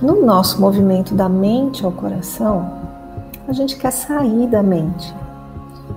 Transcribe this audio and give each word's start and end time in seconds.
no 0.00 0.24
nosso 0.24 0.60
movimento 0.60 1.14
da 1.14 1.28
mente 1.28 1.84
ao 1.84 1.90
coração, 1.90 2.70
a 3.48 3.52
gente 3.52 3.76
quer 3.76 3.90
sair 3.90 4.46
da 4.46 4.62
mente. 4.62 5.14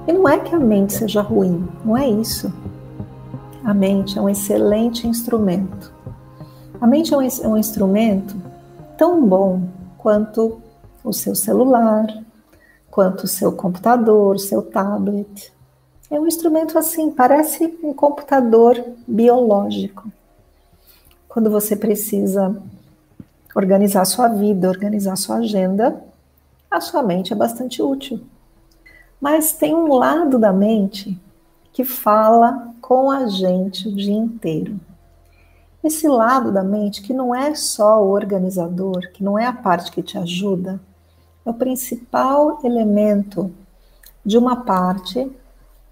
E 0.07 0.13
não 0.13 0.27
é 0.27 0.39
que 0.39 0.55
a 0.55 0.59
mente 0.59 0.93
seja 0.93 1.21
ruim, 1.21 1.67
não 1.83 1.97
é 1.97 2.07
isso. 2.07 2.51
A 3.63 3.73
mente 3.73 4.17
é 4.17 4.21
um 4.21 4.29
excelente 4.29 5.05
instrumento. 5.05 5.91
A 6.79 6.87
mente 6.87 7.13
é 7.13 7.17
um, 7.17 7.21
é 7.21 7.47
um 7.47 7.57
instrumento 7.57 8.35
tão 8.97 9.27
bom 9.27 9.63
quanto 9.97 10.61
o 11.03 11.11
seu 11.11 11.35
celular, 11.35 12.07
quanto 12.89 13.25
o 13.25 13.27
seu 13.27 13.51
computador, 13.51 14.35
o 14.35 14.39
seu 14.39 14.61
tablet. 14.61 15.51
É 16.09 16.19
um 16.19 16.25
instrumento 16.25 16.77
assim, 16.77 17.11
parece 17.11 17.77
um 17.83 17.93
computador 17.93 18.81
biológico. 19.05 20.09
Quando 21.27 21.49
você 21.51 21.75
precisa 21.75 22.55
organizar 23.55 24.05
sua 24.05 24.27
vida, 24.27 24.69
organizar 24.69 25.15
sua 25.15 25.37
agenda, 25.37 26.03
a 26.69 26.79
sua 26.79 27.01
mente 27.01 27.33
é 27.33 27.35
bastante 27.35 27.81
útil. 27.81 28.21
Mas 29.19 29.53
tem 29.53 29.75
um 29.75 29.93
lado 29.93 30.37
da 30.37 30.53
mente 30.53 31.19
que 31.73 31.83
fala 31.83 32.73
com 32.81 33.11
a 33.11 33.27
gente 33.27 33.87
o 33.87 33.95
dia 33.95 34.15
inteiro. 34.15 34.79
Esse 35.83 36.07
lado 36.07 36.51
da 36.51 36.63
mente, 36.63 37.01
que 37.01 37.13
não 37.13 37.33
é 37.33 37.55
só 37.55 38.03
o 38.03 38.09
organizador, 38.09 39.11
que 39.13 39.23
não 39.23 39.39
é 39.39 39.45
a 39.45 39.53
parte 39.53 39.91
que 39.91 40.03
te 40.03 40.17
ajuda, 40.17 40.79
é 41.45 41.49
o 41.49 41.53
principal 41.53 42.59
elemento 42.63 43.51
de 44.25 44.37
uma 44.37 44.57
parte 44.57 45.31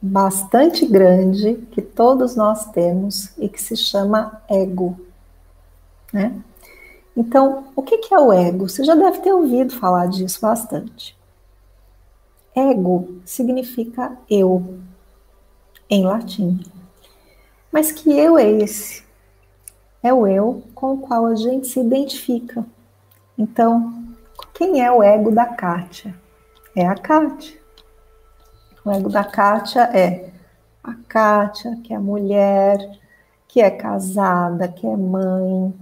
bastante 0.02 0.86
grande 0.86 1.56
que 1.72 1.82
todos 1.82 2.36
nós 2.36 2.70
temos 2.72 3.32
e 3.38 3.50
que 3.50 3.62
se 3.62 3.76
chama 3.76 4.42
ego. 4.50 5.00
Né? 6.14 6.36
Então, 7.18 7.66
o 7.76 7.82
que 7.82 8.14
é 8.14 8.20
o 8.20 8.32
ego? 8.32 8.70
Você 8.70 8.84
já 8.84 8.94
deve 8.94 9.22
ter 9.22 9.34
ouvido 9.34 9.74
falar 9.74 10.06
disso 10.06 10.40
bastante. 10.40 11.18
Ego 12.56 13.20
significa 13.26 14.16
eu, 14.30 14.78
em 15.90 16.06
latim. 16.06 16.64
Mas 17.72 17.92
que 17.92 18.12
eu 18.12 18.38
é 18.38 18.48
esse? 18.48 19.04
É 20.04 20.14
o 20.14 20.28
eu 20.28 20.62
com 20.76 20.94
o 20.94 21.00
qual 21.00 21.26
a 21.26 21.34
gente 21.34 21.66
se 21.66 21.80
identifica. 21.80 22.64
Então, 23.36 24.06
quem 24.54 24.86
é 24.86 24.92
o 24.92 25.02
ego 25.02 25.32
da 25.32 25.46
Kátia? 25.46 26.14
É 26.76 26.86
a 26.86 26.94
Kátia. 26.94 27.60
O 28.86 28.92
ego 28.92 29.10
da 29.10 29.24
Kátia 29.24 29.90
é 29.92 30.30
a 30.84 30.94
Kátia, 30.94 31.80
que 31.84 31.96
é 31.96 31.98
mulher, 31.98 32.78
que 33.48 33.60
é 33.60 33.72
casada, 33.72 34.68
que 34.68 34.86
é 34.86 34.96
mãe, 34.96 35.74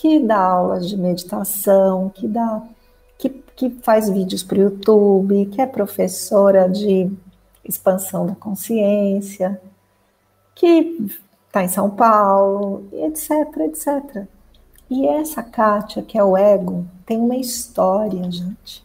que 0.00 0.18
dá 0.18 0.38
aulas 0.38 0.88
de 0.88 0.96
meditação, 0.96 2.08
que 2.08 2.26
dá 2.26 2.62
que, 3.18 3.28
que 3.28 3.68
faz 3.82 4.08
vídeos 4.08 4.42
para 4.42 4.56
o 4.56 4.62
YouTube, 4.62 5.44
que 5.52 5.60
é 5.60 5.66
professora 5.66 6.66
de 6.70 7.12
expansão 7.62 8.26
da 8.26 8.34
consciência, 8.34 9.60
que 10.54 11.06
está 11.46 11.62
em 11.62 11.68
São 11.68 11.90
Paulo, 11.90 12.88
etc, 12.94 13.30
etc. 13.58 14.24
E 14.88 15.06
essa 15.06 15.42
Kátia, 15.42 16.02
que 16.02 16.16
é 16.16 16.24
o 16.24 16.34
ego, 16.34 16.86
tem 17.04 17.18
uma 17.18 17.36
história, 17.36 18.22
gente. 18.30 18.82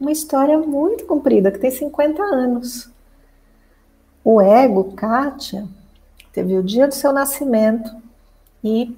Uma 0.00 0.12
história 0.12 0.58
muito 0.58 1.04
comprida, 1.04 1.52
que 1.52 1.58
tem 1.58 1.70
50 1.70 2.22
anos. 2.22 2.90
O 4.24 4.40
ego, 4.40 4.94
Kátia, 4.94 5.68
teve 6.32 6.56
o 6.56 6.62
dia 6.62 6.88
do 6.88 6.94
seu 6.94 7.12
nascimento 7.12 7.94
e 8.62 8.96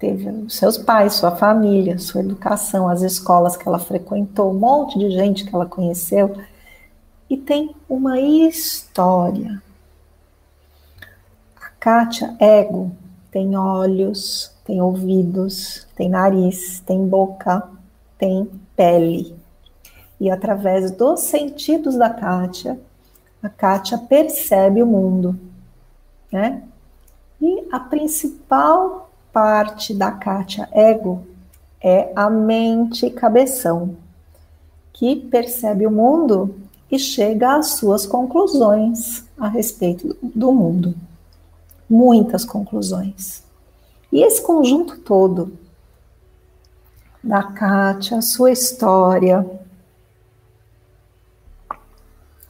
teve 0.00 0.48
seus 0.48 0.78
pais, 0.78 1.12
sua 1.12 1.36
família, 1.36 1.98
sua 1.98 2.22
educação, 2.22 2.88
as 2.88 3.02
escolas 3.02 3.54
que 3.54 3.68
ela 3.68 3.78
frequentou, 3.78 4.50
um 4.50 4.58
monte 4.58 4.98
de 4.98 5.10
gente 5.10 5.44
que 5.44 5.54
ela 5.54 5.66
conheceu, 5.66 6.34
e 7.28 7.36
tem 7.36 7.76
uma 7.86 8.18
história. 8.18 9.62
A 11.60 11.68
Kátia 11.78 12.34
Ego 12.40 12.90
tem 13.30 13.56
olhos, 13.56 14.50
tem 14.64 14.80
ouvidos, 14.80 15.86
tem 15.94 16.08
nariz, 16.08 16.80
tem 16.80 17.06
boca, 17.06 17.68
tem 18.18 18.50
pele. 18.74 19.36
E 20.18 20.30
através 20.30 20.90
dos 20.90 21.20
sentidos 21.20 21.94
da 21.94 22.08
Kátia, 22.08 22.80
a 23.42 23.50
Kátia 23.50 23.98
percebe 23.98 24.82
o 24.82 24.86
mundo, 24.86 25.38
né? 26.32 26.62
E 27.40 27.68
a 27.70 27.78
principal 27.78 29.09
parte 29.32 29.94
da 29.94 30.10
Kátia 30.10 30.68
ego 30.72 31.26
é 31.82 32.12
a 32.14 32.28
mente 32.28 33.08
cabeção, 33.10 33.96
que 34.92 35.16
percebe 35.16 35.86
o 35.86 35.90
mundo 35.90 36.54
e 36.90 36.98
chega 36.98 37.56
às 37.56 37.72
suas 37.72 38.04
conclusões 38.04 39.24
a 39.38 39.48
respeito 39.48 40.16
do 40.22 40.52
mundo. 40.52 40.94
Muitas 41.88 42.44
conclusões. 42.44 43.42
E 44.12 44.22
esse 44.22 44.42
conjunto 44.42 44.98
todo 44.98 45.52
da 47.22 47.42
Kátia, 47.42 48.20
sua 48.20 48.50
história, 48.50 49.48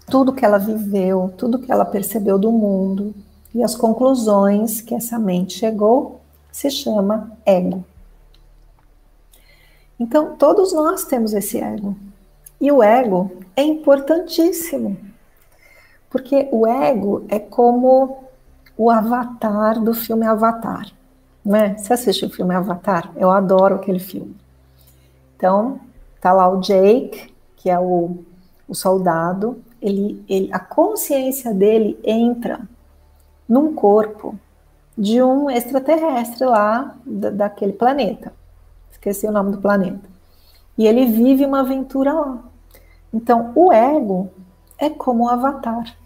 tudo 0.06 0.32
que 0.32 0.44
ela 0.44 0.58
viveu, 0.58 1.32
tudo 1.36 1.58
que 1.58 1.70
ela 1.70 1.84
percebeu 1.84 2.38
do 2.38 2.50
mundo 2.50 3.14
e 3.54 3.62
as 3.62 3.74
conclusões 3.76 4.80
que 4.80 4.94
essa 4.94 5.18
mente 5.18 5.54
chegou 5.54 6.20
se 6.52 6.70
chama 6.70 7.32
ego. 7.44 7.84
Então, 9.98 10.36
todos 10.36 10.72
nós 10.72 11.04
temos 11.04 11.34
esse 11.34 11.58
ego. 11.58 11.94
E 12.60 12.70
o 12.72 12.82
ego 12.82 13.30
é 13.56 13.62
importantíssimo, 13.62 14.96
porque 16.08 16.48
o 16.50 16.66
ego 16.66 17.24
é 17.28 17.38
como 17.38 18.24
o 18.76 18.90
avatar 18.90 19.78
do 19.78 19.92
filme 19.92 20.26
Avatar. 20.26 20.90
Né? 21.44 21.76
Você 21.76 21.92
assistiu 21.92 22.28
o 22.28 22.32
filme 22.32 22.54
Avatar? 22.54 23.12
Eu 23.16 23.30
adoro 23.30 23.74
aquele 23.74 23.98
filme. 23.98 24.34
Então, 25.36 25.80
tá 26.20 26.32
lá 26.32 26.48
o 26.48 26.60
Jake, 26.60 27.32
que 27.56 27.68
é 27.68 27.78
o, 27.78 28.18
o 28.66 28.74
soldado, 28.74 29.62
ele, 29.80 30.24
ele, 30.28 30.50
a 30.52 30.58
consciência 30.58 31.52
dele 31.54 31.98
entra 32.04 32.60
num 33.48 33.74
corpo 33.74 34.38
de 35.00 35.22
um 35.22 35.48
extraterrestre 35.48 36.44
lá 36.44 36.94
da, 37.06 37.30
daquele 37.30 37.72
planeta. 37.72 38.34
Esqueci 38.92 39.26
o 39.26 39.32
nome 39.32 39.52
do 39.52 39.58
planeta. 39.58 40.06
E 40.76 40.86
ele 40.86 41.06
vive 41.06 41.46
uma 41.46 41.60
aventura 41.60 42.12
lá. 42.12 42.38
Então, 43.10 43.50
o 43.54 43.72
ego 43.72 44.30
é 44.76 44.90
como 44.90 45.24
o 45.24 45.28
avatar, 45.30 45.96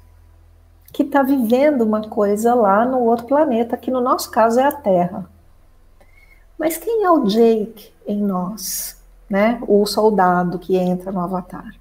que 0.93 1.03
está 1.03 1.25
vivendo 1.25 1.83
uma 1.83 2.03
coisa 2.03 2.55
lá 2.55 2.85
no 2.85 3.01
outro 3.01 3.27
planeta, 3.27 3.77
que 3.77 3.91
no 3.91 4.01
nosso 4.01 4.31
caso 4.31 4.61
é 4.61 4.65
a 4.65 4.71
Terra. 4.71 5.29
Mas 6.57 6.77
quem 6.77 7.03
é 7.03 7.11
o 7.11 7.25
Jake 7.25 7.93
em 8.07 8.23
nós? 8.23 8.97
Né? 9.29 9.61
O 9.67 9.85
soldado 9.87 10.57
que 10.57 10.77
entra 10.77 11.11
no 11.11 11.19
avatar. 11.19 11.75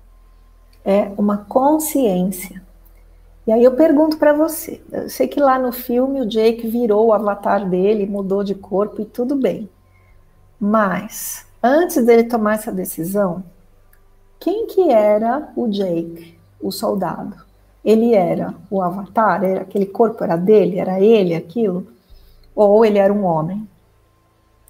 É 0.83 1.11
uma 1.15 1.37
consciência 1.37 2.62
e 3.45 3.51
aí 3.51 3.63
eu 3.63 3.75
pergunto 3.75 4.17
para 4.17 4.31
você, 4.31 4.81
eu 4.91 5.09
sei 5.09 5.27
que 5.27 5.39
lá 5.39 5.59
no 5.59 5.71
filme 5.73 6.21
o 6.21 6.25
Jake 6.25 6.65
virou 6.67 7.07
o 7.07 7.13
avatar 7.13 7.69
dele, 7.69 8.05
mudou 8.05 8.43
de 8.43 8.55
corpo 8.55 9.01
e 9.01 9.05
tudo 9.05 9.35
bem. 9.35 9.69
Mas 10.59 11.45
antes 11.61 12.05
dele 12.05 12.23
tomar 12.23 12.53
essa 12.53 12.71
decisão, 12.71 13.43
quem 14.39 14.65
que 14.67 14.89
era 14.89 15.51
o 15.57 15.67
Jake, 15.67 16.37
o 16.61 16.71
soldado? 16.71 17.35
Ele 17.83 18.13
era 18.13 18.53
o 18.71 18.81
avatar, 18.81 19.43
era 19.43 19.61
aquele 19.61 19.87
corpo 19.87 20.23
era 20.23 20.37
dele, 20.37 20.79
era 20.79 21.01
ele 21.01 21.35
aquilo, 21.35 21.87
ou 22.55 22.85
ele 22.85 22.97
era 22.97 23.11
um 23.11 23.25
homem, 23.25 23.67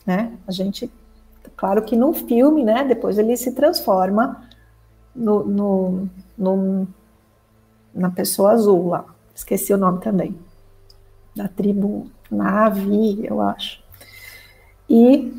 né? 0.04 0.31
A 0.48 0.52
gente, 0.52 0.92
claro 1.56 1.84
que 1.84 1.96
no 1.96 2.12
filme, 2.12 2.64
né? 2.64 2.84
Depois 2.84 3.20
ele 3.20 3.38
se 3.38 3.52
transforma 3.52 4.44
no, 5.16 5.44
no, 5.44 6.10
no 6.36 6.88
na 7.94 8.10
pessoa 8.10 8.51
azul 8.51 8.90
lá. 8.90 9.06
Esqueci 9.34 9.74
o 9.74 9.78
nome 9.78 10.00
também. 10.01 10.38
Da 11.36 11.48
tribo 11.48 12.07
Navi, 12.30 13.25
eu 13.25 13.42
acho. 13.42 13.84
E 14.90 15.34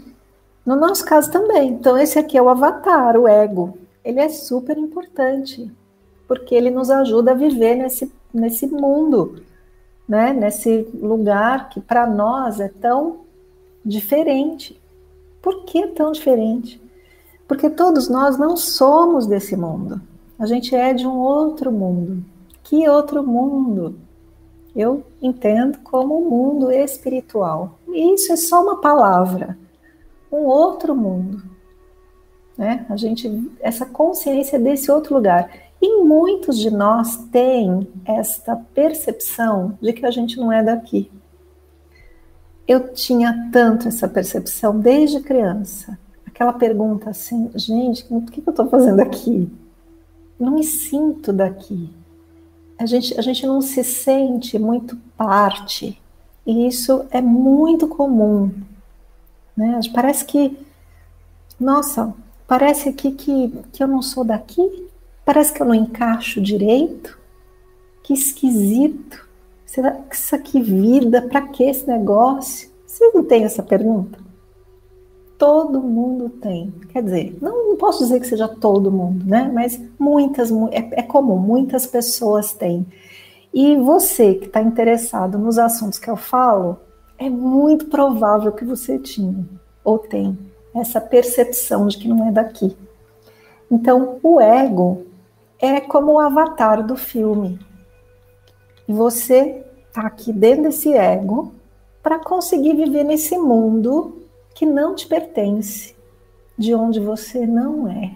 No 0.64 0.76
nosso 0.76 1.04
caso 1.04 1.30
também. 1.30 1.72
Então, 1.72 1.98
esse 1.98 2.18
aqui 2.18 2.38
é 2.38 2.42
o 2.42 2.48
avatar, 2.48 3.16
o 3.16 3.28
ego. 3.28 3.78
Ele 4.02 4.18
é 4.18 4.28
super 4.30 4.78
importante, 4.78 5.70
porque 6.26 6.54
ele 6.54 6.70
nos 6.70 6.90
ajuda 6.90 7.32
a 7.32 7.34
viver 7.34 7.74
nesse, 7.74 8.10
nesse 8.32 8.66
mundo, 8.66 9.42
né? 10.08 10.32
nesse 10.32 10.88
lugar 10.94 11.68
que 11.68 11.80
para 11.80 12.06
nós 12.06 12.60
é 12.60 12.68
tão 12.68 13.20
diferente. 13.84 14.80
Por 15.42 15.64
que 15.64 15.88
tão 15.88 16.12
diferente? 16.12 16.80
Porque 17.46 17.68
todos 17.68 18.08
nós 18.08 18.38
não 18.38 18.56
somos 18.56 19.26
desse 19.26 19.56
mundo. 19.56 20.00
A 20.38 20.46
gente 20.46 20.74
é 20.74 20.94
de 20.94 21.06
um 21.06 21.18
outro 21.18 21.70
mundo. 21.70 22.24
Que 22.64 22.88
outro 22.88 23.22
mundo? 23.22 24.00
Eu 24.74 25.04
entendo 25.22 25.78
como 25.84 26.18
um 26.18 26.28
mundo 26.28 26.72
espiritual. 26.72 27.78
E 27.88 28.14
isso 28.14 28.32
é 28.32 28.36
só 28.36 28.62
uma 28.62 28.80
palavra. 28.80 29.56
Um 30.32 30.44
outro 30.46 30.96
mundo. 30.96 31.42
Né? 32.56 32.86
A 32.88 32.96
gente, 32.96 33.50
essa 33.60 33.84
consciência 33.84 34.58
desse 34.58 34.90
outro 34.90 35.14
lugar. 35.14 35.50
E 35.80 36.02
muitos 36.02 36.58
de 36.58 36.70
nós 36.70 37.16
têm 37.30 37.86
esta 38.04 38.56
percepção 38.56 39.78
de 39.80 39.92
que 39.92 40.06
a 40.06 40.10
gente 40.10 40.38
não 40.38 40.50
é 40.50 40.62
daqui. 40.62 41.10
Eu 42.66 42.94
tinha 42.94 43.50
tanto 43.52 43.88
essa 43.88 44.08
percepção 44.08 44.80
desde 44.80 45.20
criança. 45.20 45.98
Aquela 46.26 46.54
pergunta 46.54 47.10
assim, 47.10 47.50
gente, 47.54 48.06
o 48.08 48.22
que 48.22 48.40
eu 48.40 48.50
estou 48.50 48.66
fazendo 48.68 49.00
aqui? 49.00 49.52
Não 50.40 50.54
me 50.54 50.64
sinto 50.64 51.30
daqui. 51.30 51.92
A 52.78 52.86
gente, 52.86 53.18
a 53.18 53.22
gente 53.22 53.46
não 53.46 53.60
se 53.60 53.84
sente 53.84 54.58
muito 54.58 54.96
parte. 55.16 56.00
E 56.46 56.66
isso 56.66 57.06
é 57.10 57.20
muito 57.20 57.88
comum. 57.88 58.52
Né? 59.56 59.80
Parece 59.92 60.24
que, 60.24 60.56
nossa, 61.58 62.14
parece 62.46 62.88
aqui 62.88 63.12
que, 63.12 63.52
que 63.72 63.82
eu 63.82 63.88
não 63.88 64.02
sou 64.02 64.24
daqui. 64.24 64.88
Parece 65.24 65.52
que 65.52 65.62
eu 65.62 65.66
não 65.66 65.74
encaixo 65.74 66.40
direito. 66.40 67.18
Que 68.02 68.12
esquisito. 68.12 69.26
Será 69.64 69.92
que 69.92 70.14
isso 70.14 70.34
aqui 70.34 70.60
vida? 70.60 71.22
Para 71.22 71.42
que 71.48 71.64
esse 71.64 71.86
negócio? 71.86 72.70
Vocês 72.86 73.12
não 73.14 73.24
têm 73.24 73.44
essa 73.44 73.62
pergunta? 73.62 74.23
Todo 75.38 75.80
mundo 75.80 76.28
tem. 76.28 76.72
Quer 76.90 77.02
dizer, 77.02 77.38
não, 77.40 77.70
não 77.70 77.76
posso 77.76 78.04
dizer 78.04 78.20
que 78.20 78.26
seja 78.26 78.48
todo 78.48 78.90
mundo, 78.90 79.24
né? 79.26 79.50
Mas 79.52 79.80
muitas, 79.98 80.50
é, 80.70 81.00
é 81.00 81.02
comum, 81.02 81.36
muitas 81.36 81.86
pessoas 81.86 82.52
têm. 82.52 82.86
E 83.52 83.76
você 83.76 84.34
que 84.34 84.46
está 84.46 84.60
interessado 84.60 85.38
nos 85.38 85.58
assuntos 85.58 85.98
que 85.98 86.10
eu 86.10 86.16
falo, 86.16 86.78
é 87.18 87.30
muito 87.30 87.86
provável 87.86 88.52
que 88.52 88.64
você 88.64 88.98
tinha 88.98 89.44
ou 89.84 89.98
tem 89.98 90.36
essa 90.74 91.00
percepção 91.00 91.86
de 91.86 91.98
que 91.98 92.08
não 92.08 92.26
é 92.28 92.32
daqui. 92.32 92.76
Então, 93.70 94.18
o 94.22 94.40
ego 94.40 95.06
é 95.58 95.80
como 95.80 96.12
o 96.12 96.18
avatar 96.18 96.84
do 96.84 96.96
filme. 96.96 97.58
E 98.88 98.92
você 98.92 99.64
está 99.86 100.02
aqui 100.02 100.32
dentro 100.32 100.64
desse 100.64 100.92
ego 100.92 101.54
para 102.02 102.18
conseguir 102.18 102.74
viver 102.74 103.04
nesse 103.04 103.38
mundo 103.38 104.23
que 104.64 104.66
não 104.66 104.94
te 104.94 105.06
pertence, 105.06 105.94
de 106.56 106.74
onde 106.74 106.98
você 106.98 107.46
não 107.46 107.86
é. 107.86 108.14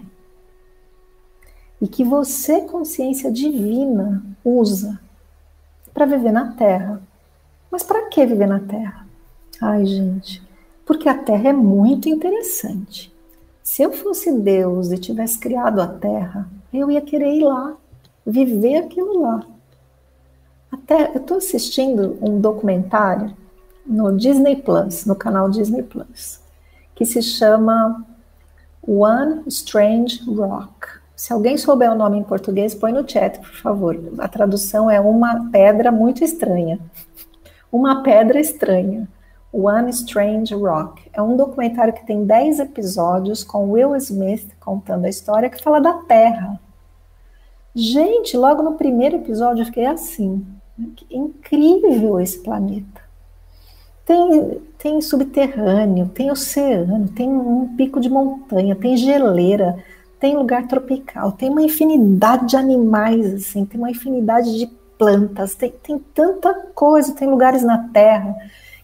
E 1.79 1.87
que 1.87 2.03
você, 2.03 2.61
consciência 2.61 3.31
divina, 3.31 4.23
usa 4.43 4.99
para 5.93 6.07
viver 6.07 6.31
na 6.31 6.53
Terra. 6.53 7.01
Mas 7.69 7.83
para 7.83 8.07
que 8.07 8.25
viver 8.25 8.47
na 8.47 8.59
Terra? 8.59 9.05
Ai, 9.61 9.85
gente, 9.85 10.41
porque 10.85 11.07
a 11.07 11.13
Terra 11.13 11.49
é 11.49 11.53
muito 11.53 12.09
interessante. 12.09 13.13
Se 13.61 13.83
eu 13.83 13.91
fosse 13.91 14.31
Deus 14.31 14.91
e 14.91 14.97
tivesse 14.97 15.37
criado 15.37 15.79
a 15.79 15.87
Terra, 15.87 16.49
eu 16.73 16.89
ia 16.89 17.01
querer 17.01 17.35
ir 17.35 17.43
lá, 17.43 17.77
viver 18.25 18.77
aquilo 18.77 19.21
lá. 19.21 19.45
Até 20.71 21.11
eu 21.13 21.21
estou 21.21 21.37
assistindo 21.37 22.17
um 22.19 22.41
documentário 22.41 23.35
no 23.89 24.15
Disney 24.15 24.55
Plus, 24.55 25.05
no 25.05 25.15
canal 25.15 25.49
Disney 25.49 25.81
Plus, 25.81 26.39
que 26.93 27.03
se 27.03 27.23
chama 27.23 28.05
One 28.87 29.41
Strange 29.47 30.23
Rock. 30.29 30.87
Se 31.15 31.33
alguém 31.33 31.57
souber 31.57 31.91
o 31.91 31.95
nome 31.95 32.19
em 32.19 32.23
português, 32.23 32.75
põe 32.75 32.93
no 32.93 33.09
chat, 33.09 33.39
por 33.39 33.55
favor. 33.55 33.99
A 34.19 34.27
tradução 34.27 34.89
é 34.89 35.01
uma 35.01 35.49
pedra 35.51 35.91
muito 35.91 36.23
estranha. 36.23 36.79
Uma 37.71 38.03
pedra 38.03 38.39
estranha. 38.39 39.07
One 39.51 39.89
Strange 39.89 40.53
Rock. 40.53 41.09
É 41.11 41.21
um 41.21 41.35
documentário 41.35 41.93
que 41.93 42.05
tem 42.05 42.23
10 42.23 42.59
episódios 42.59 43.43
com 43.43 43.71
Will 43.71 43.95
Smith 43.95 44.55
contando 44.59 45.05
a 45.05 45.09
história 45.09 45.49
que 45.49 45.61
fala 45.61 45.81
da 45.81 45.93
Terra. 46.03 46.59
Gente, 47.73 48.37
logo 48.37 48.61
no 48.61 48.73
primeiro 48.73 49.17
episódio 49.17 49.63
eu 49.63 49.65
fiquei 49.65 49.87
assim. 49.87 50.45
Incrível 51.09 52.19
esse 52.19 52.39
planeta. 52.39 53.08
Tem, 54.09 54.59
tem 54.79 55.01
subterrâneo, 55.01 56.09
tem 56.09 56.31
oceano, 56.31 57.07
tem 57.09 57.29
um 57.29 57.75
pico 57.77 57.99
de 57.99 58.09
montanha, 58.09 58.75
tem 58.75 58.97
geleira, 58.97 59.77
tem 60.19 60.35
lugar 60.35 60.65
tropical, 60.65 61.31
tem 61.31 61.47
uma 61.47 61.61
infinidade 61.61 62.47
de 62.47 62.57
animais, 62.57 63.31
assim, 63.35 63.65
tem 63.65 63.79
uma 63.79 63.91
infinidade 63.91 64.57
de 64.57 64.65
plantas, 64.97 65.53
tem, 65.53 65.69
tem 65.69 65.99
tanta 65.99 66.51
coisa, 66.73 67.13
tem 67.13 67.29
lugares 67.29 67.61
na 67.61 67.87
Terra 67.89 68.35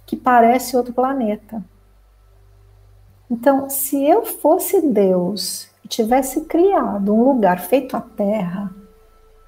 que 0.06 0.16
parece 0.16 0.77
outro 0.77 0.94
planeta. 0.94 1.60
Então, 3.27 3.68
se 3.68 4.07
eu 4.07 4.24
fosse 4.27 4.80
Deus 4.80 5.68
e 5.83 5.88
tivesse 5.88 6.42
criado 6.42 7.12
um 7.12 7.24
lugar 7.24 7.62
feito 7.62 7.98
à 7.98 8.01
Terra, 8.01 8.72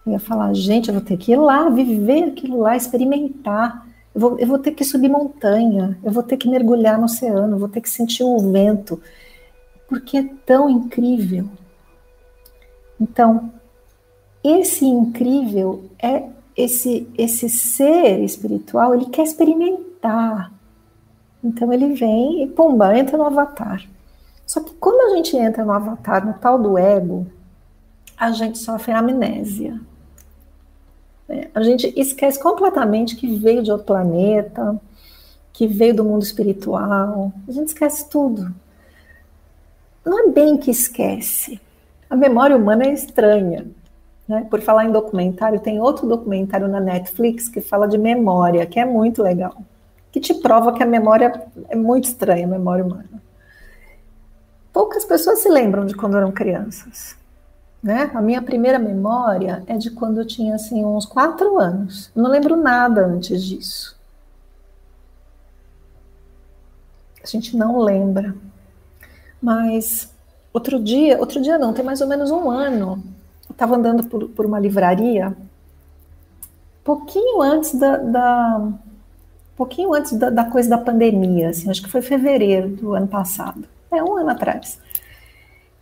eu 0.03 0.13
ia 0.13 0.19
falar, 0.19 0.55
gente, 0.55 0.87
eu 0.87 0.95
vou 0.95 1.03
ter 1.03 1.17
que 1.17 1.33
ir 1.33 1.39
lá, 1.39 1.69
viver 1.69 2.23
aquilo 2.23 2.61
lá, 2.61 2.75
experimentar. 2.75 3.86
Eu 4.17 4.21
vou, 4.21 4.39
eu 4.39 4.47
vou 4.47 4.57
ter 4.57 4.71
que 4.71 4.83
subir 4.83 5.09
montanha, 5.09 5.95
eu 6.03 6.11
vou 6.11 6.23
ter 6.23 6.37
que 6.37 6.49
mergulhar 6.49 6.97
no 6.97 7.05
oceano, 7.05 7.53
eu 7.53 7.59
vou 7.59 7.69
ter 7.69 7.81
que 7.81 7.89
sentir 7.89 8.23
o 8.23 8.51
vento, 8.51 8.99
porque 9.87 10.17
é 10.17 10.23
tão 10.43 10.67
incrível. 10.67 11.47
Então, 12.99 13.51
esse 14.43 14.83
incrível 14.85 15.83
é 16.01 16.29
esse 16.55 17.07
esse 17.15 17.47
ser 17.47 18.23
espiritual, 18.23 18.95
ele 18.95 19.05
quer 19.05 19.21
experimentar. 19.21 20.51
Então 21.43 21.71
ele 21.71 21.93
vem 21.93 22.41
e 22.41 22.47
pumba, 22.47 22.97
entra 22.97 23.19
no 23.19 23.23
avatar. 23.25 23.87
Só 24.47 24.61
que 24.61 24.73
quando 24.79 25.11
a 25.11 25.15
gente 25.15 25.37
entra 25.37 25.63
no 25.63 25.73
avatar, 25.73 26.25
no 26.25 26.33
tal 26.33 26.57
do 26.57 26.75
ego, 26.75 27.27
a 28.17 28.31
gente 28.31 28.57
sofre 28.57 28.93
amnésia. 28.93 29.79
É, 31.29 31.47
a 31.53 31.61
gente 31.61 31.93
esquece 31.95 32.41
completamente 32.41 33.15
que 33.15 33.35
veio 33.37 33.61
de 33.61 33.71
outro 33.71 33.87
planeta, 33.87 34.79
que 35.51 35.67
veio 35.67 35.95
do 35.95 36.03
mundo 36.03 36.23
espiritual. 36.23 37.31
A 37.47 37.51
gente 37.51 37.67
esquece 37.67 38.09
tudo. 38.09 38.53
Não 40.05 40.27
é 40.27 40.31
bem 40.31 40.57
que 40.57 40.71
esquece. 40.71 41.59
A 42.09 42.15
memória 42.15 42.55
humana 42.55 42.85
é 42.85 42.93
estranha. 42.93 43.65
Né? 44.27 44.45
Por 44.49 44.61
falar 44.61 44.85
em 44.85 44.91
documentário, 44.91 45.59
tem 45.59 45.79
outro 45.79 46.07
documentário 46.07 46.67
na 46.67 46.79
Netflix 46.79 47.49
que 47.49 47.61
fala 47.61 47.87
de 47.87 47.97
memória, 47.97 48.65
que 48.65 48.79
é 48.79 48.85
muito 48.85 49.23
legal. 49.23 49.55
Que 50.11 50.19
te 50.19 50.33
prova 50.33 50.73
que 50.73 50.83
a 50.83 50.85
memória 50.85 51.47
é 51.69 51.75
muito 51.75 52.05
estranha, 52.05 52.45
a 52.45 52.49
memória 52.49 52.85
humana. 52.85 53.21
Poucas 54.71 55.03
pessoas 55.05 55.39
se 55.39 55.49
lembram 55.49 55.85
de 55.85 55.95
quando 55.95 56.17
eram 56.17 56.31
crianças. 56.31 57.15
Né? 57.81 58.11
A 58.13 58.21
minha 58.21 58.41
primeira 58.41 58.79
memória 58.79 59.63
é 59.67 59.77
de 59.77 59.91
quando 59.91 60.19
eu 60.19 60.25
tinha 60.25 60.55
assim, 60.55 60.83
uns 60.83 61.05
quatro 61.05 61.59
anos. 61.59 62.11
Eu 62.15 62.23
não 62.23 62.29
lembro 62.29 62.55
nada 62.55 63.05
antes 63.05 63.43
disso. 63.43 63.97
A 67.23 67.27
gente 67.27 67.55
não 67.55 67.79
lembra. 67.79 68.35
Mas 69.41 70.11
outro 70.51 70.81
dia, 70.81 71.19
outro 71.19 71.41
dia 71.41 71.57
não, 71.57 71.73
tem 71.73 71.85
mais 71.85 72.01
ou 72.01 72.07
menos 72.07 72.31
um 72.31 72.49
ano, 72.49 73.03
eu 73.47 73.51
estava 73.51 73.75
andando 73.75 74.03
por, 74.05 74.27
por, 74.29 74.45
uma 74.45 74.59
livraria, 74.59 75.35
pouquinho 76.83 77.41
antes 77.41 77.75
da, 77.75 77.97
da 77.97 78.71
pouquinho 79.55 79.93
antes 79.93 80.13
da, 80.13 80.29
da, 80.29 80.45
coisa 80.45 80.69
da 80.69 80.77
pandemia, 80.77 81.49
assim, 81.49 81.69
acho 81.69 81.81
que 81.81 81.89
foi 81.89 82.01
fevereiro 82.01 82.69
do 82.69 82.93
ano 82.93 83.07
passado, 83.07 83.65
é 83.91 84.03
um 84.03 84.17
ano 84.17 84.29
atrás. 84.31 84.79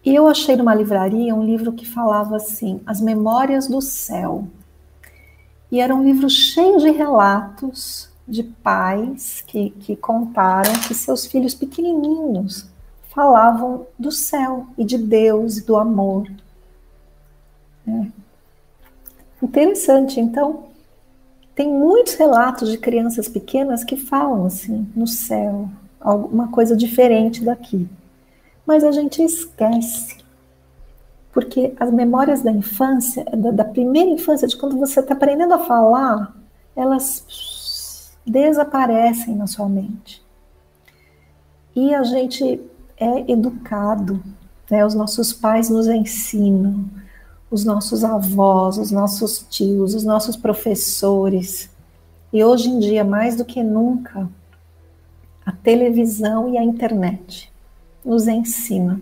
E 0.05 0.13
eu 0.13 0.27
achei 0.27 0.55
numa 0.55 0.75
livraria 0.75 1.33
um 1.33 1.43
livro 1.43 1.73
que 1.73 1.85
falava 1.85 2.35
assim, 2.35 2.79
As 2.85 3.01
Memórias 3.01 3.67
do 3.67 3.81
Céu. 3.81 4.47
E 5.71 5.81
era 5.81 5.95
um 5.95 6.03
livro 6.03 6.29
cheio 6.29 6.77
de 6.77 6.91
relatos 6.91 8.07
de 8.27 8.43
pais 8.43 9.43
que, 9.47 9.71
que 9.71 9.95
contaram 9.95 10.71
que 10.87 10.93
seus 10.93 11.25
filhos 11.25 11.55
pequenininhos 11.55 12.67
falavam 13.09 13.87
do 13.97 14.11
céu 14.11 14.67
e 14.77 14.85
de 14.85 14.97
Deus 14.97 15.57
e 15.57 15.65
do 15.65 15.75
amor. 15.75 16.29
É. 17.87 18.07
Interessante, 19.41 20.19
então, 20.19 20.65
tem 21.55 21.67
muitos 21.67 22.13
relatos 22.13 22.69
de 22.69 22.77
crianças 22.77 23.27
pequenas 23.27 23.83
que 23.83 23.95
falam 23.95 24.45
assim, 24.45 24.87
no 24.95 25.07
céu, 25.07 25.67
alguma 25.99 26.49
coisa 26.49 26.75
diferente 26.75 27.43
daqui. 27.43 27.87
Mas 28.65 28.83
a 28.83 28.91
gente 28.91 29.21
esquece. 29.21 30.17
Porque 31.31 31.73
as 31.79 31.91
memórias 31.91 32.41
da 32.41 32.51
infância, 32.51 33.23
da, 33.25 33.51
da 33.51 33.65
primeira 33.65 34.09
infância, 34.09 34.47
de 34.47 34.57
quando 34.57 34.77
você 34.77 35.01
está 35.01 35.13
aprendendo 35.13 35.53
a 35.53 35.59
falar, 35.59 36.33
elas 36.75 38.15
desaparecem 38.25 39.35
na 39.35 39.45
sua 39.45 39.67
mente. 39.67 40.23
E 41.75 41.93
a 41.93 42.03
gente 42.03 42.61
é 42.97 43.31
educado, 43.31 44.23
né? 44.71 44.85
os 44.85 44.95
nossos 44.95 45.33
pais 45.33 45.69
nos 45.69 45.87
ensinam, 45.87 46.85
os 47.51 47.65
nossos 47.65 48.03
avós, 48.03 48.77
os 48.77 48.91
nossos 48.91 49.45
tios, 49.49 49.93
os 49.93 50.05
nossos 50.05 50.37
professores. 50.37 51.69
E 52.31 52.43
hoje 52.43 52.69
em 52.69 52.79
dia, 52.79 53.03
mais 53.03 53.35
do 53.35 53.43
que 53.43 53.61
nunca, 53.61 54.29
a 55.45 55.51
televisão 55.51 56.49
e 56.49 56.57
a 56.57 56.63
internet 56.63 57.53
nos 58.05 58.27
ensinam. 58.27 59.01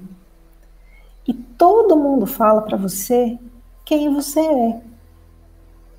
E 1.28 1.34
todo 1.34 1.96
mundo 1.96 2.26
fala 2.26 2.62
para 2.62 2.78
você 2.78 3.38
quem 3.86 4.14
você 4.14 4.40
é. 4.40 4.82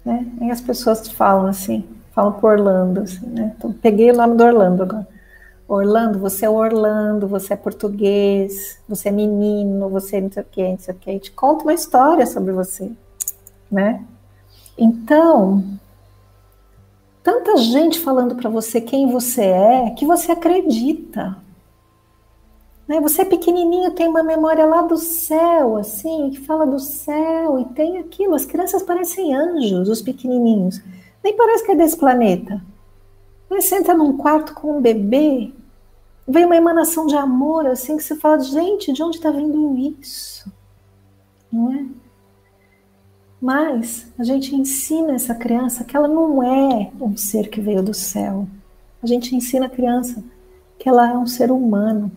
Né? 0.05 0.27
E 0.43 0.51
as 0.51 0.61
pessoas 0.61 1.09
falam 1.09 1.47
assim, 1.47 1.85
falam 2.13 2.33
por 2.33 2.53
Orlando, 2.53 3.01
assim, 3.01 3.27
né? 3.27 3.55
Então, 3.57 3.73
peguei 3.73 4.11
o 4.11 4.17
nome 4.17 4.37
do 4.37 4.45
Orlando 4.45 4.83
agora. 4.83 5.09
Orlando, 5.67 6.19
você 6.19 6.45
é 6.45 6.51
Orlando, 6.51 7.27
você 7.27 7.55
é 7.55 7.57
português, 7.57 8.79
você 8.87 9.09
é 9.09 9.13
menino, 9.13 9.89
você 9.89 10.17
é 10.17 10.21
não 10.21 10.31
sei 10.31 10.43
o 10.43 10.47
que, 10.47 10.69
não 10.69 10.79
sei 10.79 10.95
o 10.95 10.99
que. 10.99 11.19
Te 11.19 11.31
conta 11.33 11.65
uma 11.65 11.73
história 11.73 12.27
sobre 12.27 12.53
você, 12.53 12.91
né? 13.71 14.05
Então, 14.77 15.65
tanta 17.23 17.57
gente 17.57 17.99
falando 17.99 18.35
para 18.35 18.51
você 18.51 18.81
quem 18.81 19.11
você 19.11 19.43
é, 19.43 19.91
que 19.91 20.05
você 20.05 20.33
acredita. 20.33 21.44
Né? 22.87 23.01
Você 23.01 23.23
é 23.23 23.25
pequenininho, 23.25 23.93
tem 23.93 24.09
uma 24.09 24.23
memória 24.23 24.67
lá 24.67 24.83
do 24.83 24.97
céu, 24.97 25.77
assim, 25.77 26.31
que 26.31 26.41
fala 26.41 26.67
do 26.67 26.79
céu, 26.79 27.59
e 27.59 27.65
tem 27.75 27.99
aquilo. 27.99 28.35
As 28.35 28.45
crianças 28.45 28.83
parecem 28.83 29.35
anjos, 29.35 29.89
os 29.89 30.03
pequenininhos. 30.03 30.83
Nem 31.23 31.37
parece 31.37 31.65
que 31.65 31.73
é 31.73 31.77
desse 31.77 31.97
planeta. 31.97 32.63
Você 33.49 33.77
entra 33.77 33.95
num 33.95 34.17
quarto 34.17 34.55
com 34.55 34.79
um 34.79 34.81
bebê, 34.81 35.53
vem 36.27 36.45
uma 36.45 36.57
emanação 36.57 37.07
de 37.07 37.17
amor, 37.17 37.67
assim, 37.67 37.97
que 37.97 38.03
você 38.03 38.17
fala, 38.17 38.41
gente, 38.41 38.93
de 38.93 39.03
onde 39.03 39.17
está 39.17 39.31
vindo 39.31 39.77
isso? 39.77 40.53
Não 41.53 41.73
é? 41.73 41.87
Mas 43.41 44.11
a 44.19 44.25
gente 44.25 44.55
ensina 44.55 45.15
essa 45.15 45.35
criança 45.35 45.85
que 45.85 45.97
ela 45.97 46.09
não 46.09 46.43
é 46.43 46.91
um 47.01 47.17
ser 47.17 47.49
que 47.49 47.61
veio 47.61 47.83
do 47.83 47.93
céu. 47.93 48.49
A 49.03 49.07
gente 49.07 49.37
ensina 49.37 49.67
a 49.67 49.71
criança 49.71 50.25
que 50.79 50.89
ela 50.89 51.11
é 51.11 51.17
um 51.17 51.27
ser 51.27 51.53
humano, 51.53 52.11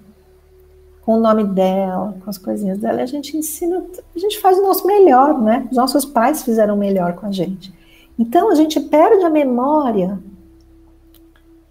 com 1.07 1.13
o 1.13 1.19
nome 1.21 1.45
dela, 1.45 2.17
com 2.21 2.29
as 2.29 2.37
coisinhas 2.37 2.79
dela. 2.79 3.01
A 3.01 3.05
gente 3.05 3.37
ensina, 3.37 3.81
a 4.13 4.19
gente 4.19 4.41
faz 4.41 4.57
o 4.57 4.61
nosso 4.61 4.85
melhor, 4.85 5.39
né? 5.41 5.65
Os 5.71 5.77
nossos 5.77 6.03
pais 6.03 6.43
fizeram 6.43 6.75
o 6.75 6.77
melhor 6.77 7.15
com 7.15 7.27
a 7.27 7.31
gente. 7.31 7.73
Então 8.19 8.51
a 8.51 8.55
gente 8.55 8.77
perde 8.77 9.23
a 9.23 9.29
memória 9.29 10.19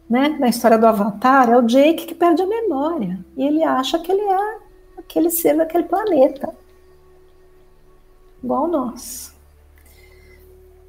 né, 0.08 0.38
na 0.40 0.48
história 0.48 0.78
do 0.78 0.86
Avatar, 0.86 1.50
é 1.50 1.58
o 1.58 1.60
Jake 1.60 2.06
que 2.06 2.14
perde 2.14 2.40
a 2.40 2.46
memória. 2.46 3.18
E 3.36 3.46
ele 3.46 3.62
acha 3.62 3.98
que 3.98 4.10
ele 4.10 4.22
é 4.22 4.58
aquele 4.96 5.28
ser 5.28 5.54
daquele 5.54 5.84
planeta. 5.84 6.54
Igual 8.42 8.68
nós. 8.68 9.34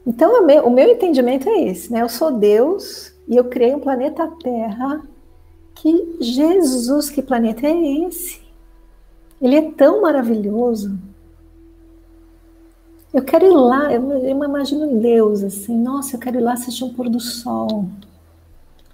Então, 0.05 0.41
o 0.41 0.45
meu, 0.45 0.65
o 0.67 0.69
meu 0.69 0.89
entendimento 0.89 1.49
é 1.49 1.63
esse, 1.63 1.91
né? 1.91 2.01
Eu 2.01 2.07
sou 2.07 2.31
Deus 2.31 3.13
e 3.27 3.35
eu 3.35 3.43
criei 3.43 3.75
um 3.75 3.81
planeta 3.81 4.25
Terra 4.41 5.03
que 5.81 6.17
Jesus, 6.19 7.09
que 7.09 7.21
planeta 7.21 7.65
é 7.65 8.05
esse? 8.05 8.41
Ele 9.41 9.55
é 9.55 9.71
tão 9.71 10.01
maravilhoso. 10.01 10.97
Eu 13.13 13.23
quero 13.23 13.45
ir 13.45 13.55
lá, 13.55 13.93
eu, 13.93 14.11
eu 14.11 14.43
imagino 14.43 14.99
Deus 14.99 15.43
assim, 15.43 15.77
nossa, 15.77 16.15
eu 16.15 16.19
quero 16.19 16.37
ir 16.37 16.41
lá 16.41 16.53
assistir 16.53 16.83
um 16.83 16.93
pôr 16.93 17.09
do 17.09 17.19
sol. 17.19 17.85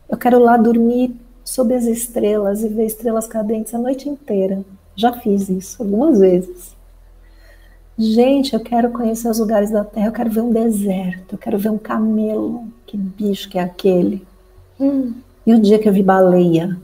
Eu 0.10 0.18
quero 0.18 0.40
lá 0.40 0.58
dormir 0.58 1.16
sob 1.44 1.74
as 1.74 1.86
estrelas 1.86 2.64
e 2.64 2.70
ver 2.70 2.86
estrelas 2.86 3.28
cadentes 3.28 3.74
a 3.74 3.80
noite 3.80 4.08
inteira. 4.08 4.64
Já 4.96 5.14
fiz 5.14 5.50
isso 5.50 5.82
algumas 5.82 6.20
vezes. 6.20 6.76
Gente, 7.98 8.54
eu 8.54 8.60
quero 8.60 8.92
conhecer 8.92 9.30
os 9.30 9.40
lugares 9.40 9.72
da 9.72 9.84
Terra, 9.84 10.08
eu 10.08 10.14
quero 10.14 10.30
ver 10.30 10.42
um 10.42 10.52
deserto, 10.52 11.34
eu 11.34 11.38
quero 11.38 11.58
ver 11.58 11.70
um 11.70 11.78
camelo. 11.78 12.68
Que 12.86 12.98
bicho 12.98 13.50
que 13.50 13.58
é 13.58 13.62
aquele? 13.62 14.26
Hum. 14.80 15.14
E 15.46 15.54
o 15.54 15.62
dia 15.62 15.80
que 15.80 15.88
eu 15.88 15.94
vi 15.94 16.04
baleia? 16.04 16.80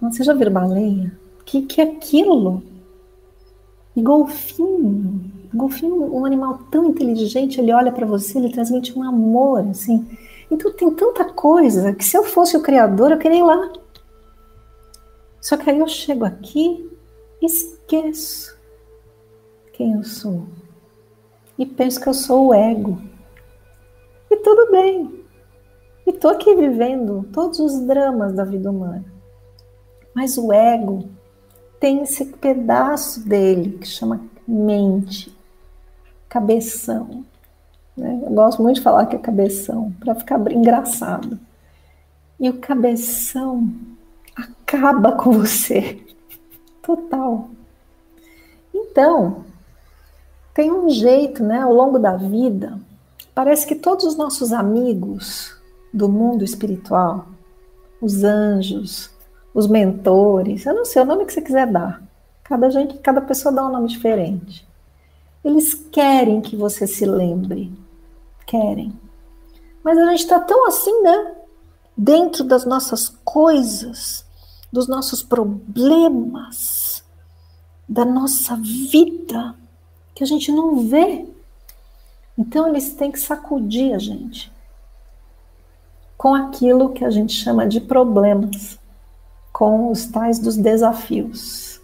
Você 0.00 0.22
já 0.24 0.34
viu 0.34 0.50
baleia? 0.50 1.12
Que 1.44 1.62
que 1.62 1.80
é 1.80 1.84
aquilo? 1.84 2.62
E 3.96 4.02
golfinho. 4.02 5.30
Golfinho, 5.52 6.14
um 6.14 6.24
animal 6.24 6.58
tão 6.70 6.86
inteligente, 6.86 7.60
ele 7.60 7.72
olha 7.72 7.92
para 7.92 8.06
você, 8.06 8.38
ele 8.38 8.52
transmite 8.52 8.98
um 8.98 9.02
amor, 9.02 9.60
assim. 9.68 10.06
Então 10.50 10.72
tem 10.72 10.90
tanta 10.94 11.24
coisa 11.24 11.92
que 11.92 12.04
se 12.04 12.16
eu 12.16 12.24
fosse 12.24 12.56
o 12.56 12.62
criador, 12.62 13.10
eu 13.12 13.18
queria 13.18 13.38
ir 13.38 13.42
lá. 13.42 13.72
Só 15.40 15.56
que 15.56 15.68
aí 15.68 15.78
eu 15.78 15.88
chego 15.88 16.24
aqui, 16.24 16.88
esqueço 17.40 18.56
quem 19.72 19.94
eu 19.94 20.04
sou. 20.04 20.46
E 21.58 21.66
penso 21.66 22.00
que 22.00 22.08
eu 22.08 22.14
sou 22.14 22.48
o 22.48 22.54
ego. 22.54 23.00
E 24.30 24.36
tudo 24.36 24.70
bem. 24.70 25.21
E 26.06 26.10
estou 26.10 26.30
aqui 26.30 26.54
vivendo 26.54 27.28
todos 27.32 27.58
os 27.60 27.80
dramas 27.80 28.32
da 28.32 28.44
vida 28.44 28.70
humana. 28.70 29.04
Mas 30.14 30.36
o 30.36 30.52
ego 30.52 31.08
tem 31.80 32.02
esse 32.02 32.26
pedaço 32.26 33.26
dele 33.26 33.78
que 33.78 33.86
chama 33.86 34.20
mente, 34.46 35.36
cabeção. 36.28 37.24
Né? 37.96 38.20
Eu 38.24 38.30
gosto 38.30 38.62
muito 38.62 38.76
de 38.76 38.82
falar 38.82 39.06
que 39.06 39.16
é 39.16 39.18
cabeção, 39.18 39.92
para 40.00 40.14
ficar 40.14 40.40
engraçado. 40.52 41.38
E 42.38 42.48
o 42.48 42.58
cabeção 42.58 43.72
acaba 44.36 45.12
com 45.12 45.32
você. 45.32 46.00
Total. 46.82 47.48
Então, 48.74 49.44
tem 50.54 50.70
um 50.70 50.88
jeito, 50.88 51.42
né, 51.42 51.60
ao 51.60 51.72
longo 51.72 51.98
da 51.98 52.16
vida, 52.16 52.78
parece 53.34 53.66
que 53.66 53.74
todos 53.74 54.04
os 54.04 54.16
nossos 54.16 54.52
amigos 54.52 55.56
do 55.92 56.08
mundo 56.08 56.44
espiritual, 56.44 57.26
os 58.00 58.24
anjos, 58.24 59.10
os 59.54 59.66
mentores, 59.66 60.64
eu 60.64 60.74
não 60.74 60.84
sei 60.84 61.02
o 61.02 61.04
nome 61.04 61.26
que 61.26 61.32
você 61.32 61.42
quiser 61.42 61.66
dar. 61.66 62.02
Cada 62.42 62.70
gente, 62.70 62.98
cada 62.98 63.20
pessoa 63.20 63.54
dá 63.54 63.66
um 63.66 63.72
nome 63.72 63.88
diferente. 63.88 64.66
Eles 65.44 65.74
querem 65.74 66.40
que 66.40 66.56
você 66.56 66.86
se 66.86 67.04
lembre 67.04 67.72
querem. 68.46 68.92
Mas 69.82 69.98
a 69.98 70.10
gente 70.10 70.20
está 70.20 70.38
tão 70.38 70.66
assim, 70.66 71.02
né? 71.02 71.34
Dentro 71.96 72.44
das 72.44 72.64
nossas 72.64 73.08
coisas, 73.24 74.24
dos 74.70 74.86
nossos 74.86 75.22
problemas, 75.22 77.02
da 77.88 78.04
nossa 78.04 78.56
vida, 78.56 79.54
que 80.14 80.22
a 80.22 80.26
gente 80.26 80.52
não 80.52 80.88
vê. 80.88 81.26
Então 82.36 82.68
eles 82.68 82.94
têm 82.94 83.10
que 83.10 83.20
sacudir 83.20 83.94
a 83.94 83.98
gente 83.98 84.51
com 86.22 86.36
aquilo 86.36 86.90
que 86.90 87.04
a 87.04 87.10
gente 87.10 87.32
chama 87.32 87.66
de 87.66 87.80
problemas, 87.80 88.78
com 89.52 89.90
os 89.90 90.06
tais 90.06 90.38
dos 90.38 90.56
desafios. 90.56 91.80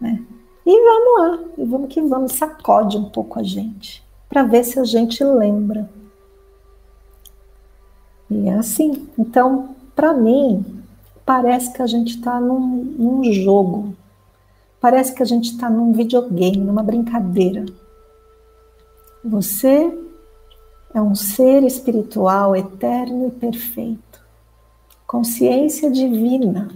Né? 0.00 0.20
E 0.66 0.82
vamos 0.82 1.20
lá, 1.20 1.48
e 1.56 1.64
vamos 1.64 1.88
que 1.88 2.02
vamos, 2.02 2.32
sacode 2.32 2.96
um 2.98 3.08
pouco 3.08 3.38
a 3.38 3.42
gente 3.44 4.04
para 4.28 4.42
ver 4.42 4.64
se 4.64 4.80
a 4.80 4.84
gente 4.84 5.22
lembra. 5.22 5.88
E 8.28 8.48
é 8.48 8.54
assim. 8.54 9.08
Então, 9.16 9.76
para 9.94 10.12
mim, 10.12 10.82
parece 11.24 11.72
que 11.72 11.82
a 11.82 11.86
gente 11.86 12.16
está 12.16 12.40
num, 12.40 12.58
num 12.58 13.22
jogo. 13.32 13.94
Parece 14.80 15.14
que 15.14 15.22
a 15.22 15.26
gente 15.26 15.52
está 15.52 15.70
num 15.70 15.92
videogame, 15.92 16.56
numa 16.56 16.82
brincadeira. 16.82 17.64
Você 19.24 19.96
é 20.94 21.00
um 21.00 21.14
ser 21.14 21.62
espiritual 21.62 22.54
eterno 22.54 23.28
e 23.28 23.30
perfeito, 23.30 24.22
consciência 25.06 25.90
divina, 25.90 26.68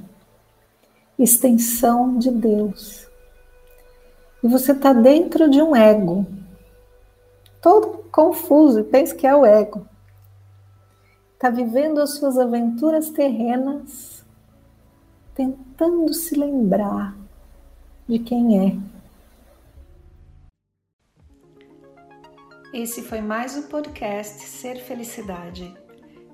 extensão 1.18 2.18
de 2.18 2.30
Deus. 2.30 3.06
E 4.42 4.48
você 4.48 4.72
está 4.72 4.92
dentro 4.92 5.50
de 5.50 5.60
um 5.60 5.74
ego, 5.76 6.26
todo 7.60 8.04
confuso 8.10 8.80
e 8.80 8.84
pensa 8.84 9.14
que 9.14 9.26
é 9.26 9.34
o 9.34 9.44
ego. 9.44 9.86
Está 11.34 11.50
vivendo 11.50 12.00
as 12.00 12.14
suas 12.14 12.38
aventuras 12.38 13.10
terrenas, 13.10 14.24
tentando 15.34 16.14
se 16.14 16.34
lembrar 16.34 17.14
de 18.08 18.18
quem 18.18 18.66
é. 18.66 18.95
Esse 22.78 23.00
foi 23.00 23.22
mais 23.22 23.56
o 23.56 23.68
podcast 23.68 24.46
Ser 24.46 24.84
Felicidade. 24.84 25.74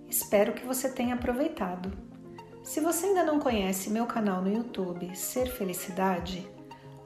Espero 0.09 0.53
que 0.53 0.67
você 0.67 0.91
tenha 0.91 1.15
aproveitado. 1.15 1.97
Se 2.65 2.81
você 2.81 3.07
ainda 3.07 3.23
não 3.23 3.39
conhece 3.39 3.89
meu 3.89 4.07
canal 4.07 4.43
no 4.43 4.53
YouTube 4.53 5.15
Ser 5.15 5.47
Felicidade, 5.47 6.45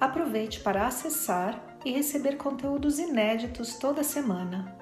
aproveite 0.00 0.61
para 0.61 0.87
acessar 0.87 1.78
e 1.85 1.93
receber 1.93 2.38
conteúdos 2.38 2.99
inéditos 2.99 3.75
toda 3.75 4.02
semana. 4.02 4.75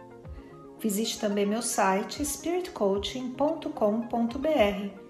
Visite 0.79 1.19
também 1.19 1.47
meu 1.47 1.61
site 1.61 2.25
spiritcoaching.com.br 2.25 5.01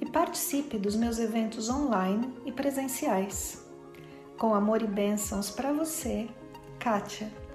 e 0.00 0.10
participe 0.10 0.78
dos 0.78 0.96
meus 0.96 1.18
eventos 1.18 1.68
online 1.68 2.32
e 2.46 2.50
presenciais. 2.50 3.62
Com 4.38 4.54
amor 4.54 4.80
e 4.80 4.86
bênçãos 4.86 5.50
para 5.50 5.70
você, 5.70 6.30
Kátia. 6.78 7.45